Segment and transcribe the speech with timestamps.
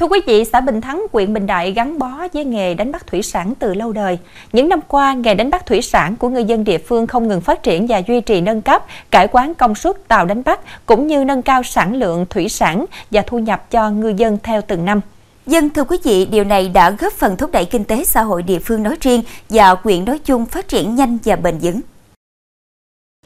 [0.00, 3.06] Thưa quý vị, xã Bình Thắng, huyện Bình Đại gắn bó với nghề đánh bắt
[3.06, 4.18] thủy sản từ lâu đời.
[4.52, 7.40] Những năm qua, nghề đánh bắt thủy sản của người dân địa phương không ngừng
[7.40, 11.06] phát triển và duy trì nâng cấp, cải quán công suất tàu đánh bắt cũng
[11.06, 14.84] như nâng cao sản lượng thủy sản và thu nhập cho ngư dân theo từng
[14.84, 15.00] năm.
[15.46, 18.42] Dân thưa quý vị, điều này đã góp phần thúc đẩy kinh tế xã hội
[18.42, 21.80] địa phương nói riêng và huyện nói chung phát triển nhanh và bền vững.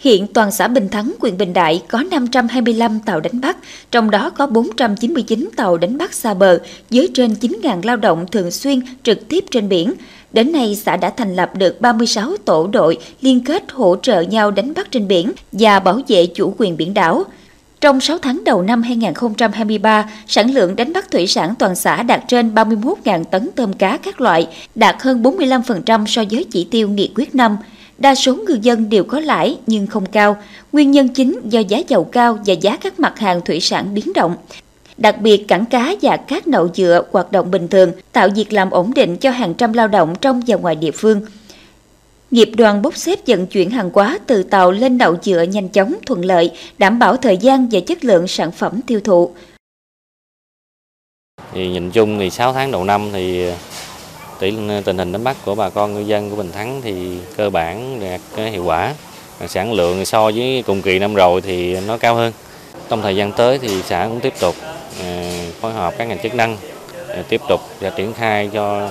[0.00, 3.56] Hiện toàn xã Bình Thắng, huyện Bình Đại có 525 tàu đánh bắt,
[3.90, 6.58] trong đó có 499 tàu đánh bắt xa bờ
[6.90, 9.92] với trên 9.000 lao động thường xuyên trực tiếp trên biển.
[10.32, 14.50] Đến nay, xã đã thành lập được 36 tổ đội liên kết hỗ trợ nhau
[14.50, 17.24] đánh bắt trên biển và bảo vệ chủ quyền biển đảo.
[17.80, 22.20] Trong 6 tháng đầu năm 2023, sản lượng đánh bắt thủy sản toàn xã đạt
[22.28, 27.10] trên 31.000 tấn tôm cá các loại, đạt hơn 45% so với chỉ tiêu nghị
[27.14, 27.56] quyết năm.
[27.98, 30.36] Đa số ngư dân đều có lãi nhưng không cao.
[30.72, 34.12] Nguyên nhân chính do giá dầu cao và giá các mặt hàng thủy sản biến
[34.14, 34.36] động.
[34.96, 38.70] Đặc biệt, cảng cá và các nậu dựa hoạt động bình thường, tạo việc làm
[38.70, 41.20] ổn định cho hàng trăm lao động trong và ngoài địa phương.
[42.30, 45.94] Nghiệp đoàn bốc xếp vận chuyển hàng hóa từ tàu lên đậu dựa nhanh chóng,
[46.06, 49.30] thuận lợi, đảm bảo thời gian và chất lượng sản phẩm tiêu thụ.
[51.52, 53.50] Thì nhìn chung thì 6 tháng đầu năm thì
[54.84, 58.00] tình hình đánh bắt của bà con ngư dân của Bình Thắng thì cơ bản
[58.00, 58.94] đạt hiệu quả.
[59.46, 62.32] Sản lượng so với cùng kỳ năm rồi thì nó cao hơn.
[62.88, 64.54] Trong thời gian tới thì xã cũng tiếp tục
[65.02, 66.56] à, phối hợp các ngành chức năng
[67.08, 68.90] à, tiếp tục và triển khai cho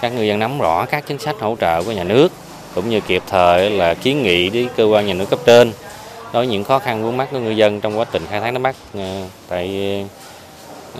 [0.00, 2.32] các ngư dân nắm rõ các chính sách hỗ trợ của nhà nước,
[2.74, 5.72] cũng như kịp thời là kiến nghị với cơ quan nhà nước cấp trên
[6.32, 8.50] đối với những khó khăn vướng mắt của ngư dân trong quá trình khai thác
[8.50, 10.06] đánh bắt à, tại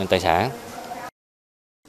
[0.08, 0.48] tại xã.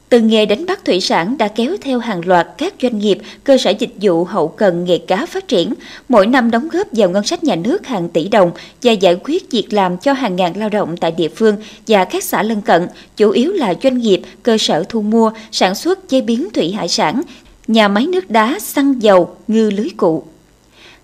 [0.09, 3.57] Từ nghề đánh bắt thủy sản đã kéo theo hàng loạt các doanh nghiệp, cơ
[3.57, 5.73] sở dịch vụ hậu cần nghề cá phát triển,
[6.09, 8.51] mỗi năm đóng góp vào ngân sách nhà nước hàng tỷ đồng
[8.83, 11.55] và giải quyết việc làm cho hàng ngàn lao động tại địa phương
[11.87, 12.87] và các xã lân cận,
[13.17, 16.87] chủ yếu là doanh nghiệp, cơ sở thu mua, sản xuất chế biến thủy hải
[16.87, 17.21] sản,
[17.67, 20.23] nhà máy nước đá, xăng dầu, ngư lưới cụ.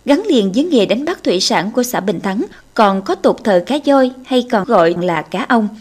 [0.06, 3.44] Gắn liền với nghề đánh bắt thủy sản của xã Bình Thắng còn có tục
[3.44, 5.68] thờ cá voi hay còn gọi là cá ông–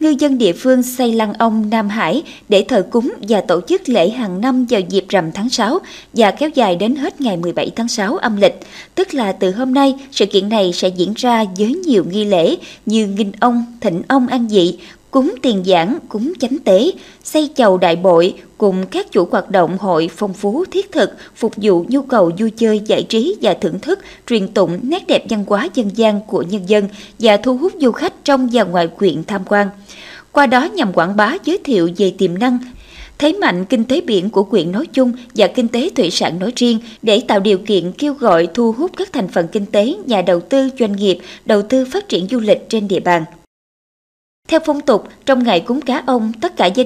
[0.00, 3.88] ngư dân địa phương xây lăng ông Nam Hải để thờ cúng và tổ chức
[3.88, 5.78] lễ hàng năm vào dịp rằm tháng 6
[6.12, 8.60] và kéo dài đến hết ngày 17 tháng 6 âm lịch.
[8.94, 12.56] Tức là từ hôm nay, sự kiện này sẽ diễn ra với nhiều nghi lễ
[12.86, 14.78] như nghinh ông, thỉnh ông an dị,
[15.14, 16.90] cúng tiền giảng, cúng chánh tế,
[17.24, 21.52] xây chầu đại bội cùng các chủ hoạt động hội phong phú thiết thực phục
[21.56, 25.44] vụ nhu cầu vui chơi giải trí và thưởng thức truyền tụng nét đẹp văn
[25.46, 26.88] hóa dân gian của nhân dân
[27.18, 29.68] và thu hút du khách trong và ngoài quyện tham quan.
[30.32, 32.58] Qua đó nhằm quảng bá giới thiệu về tiềm năng
[33.18, 36.52] thế mạnh kinh tế biển của quyện nói chung và kinh tế thủy sản nói
[36.56, 40.22] riêng để tạo điều kiện kêu gọi thu hút các thành phần kinh tế, nhà
[40.22, 43.24] đầu tư, doanh nghiệp đầu tư phát triển du lịch trên địa bàn.
[44.48, 46.82] Theo phong tục, trong ngày cúng cá ông, tất cả gia đình